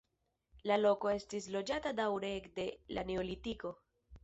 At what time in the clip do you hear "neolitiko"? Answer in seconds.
3.13-3.77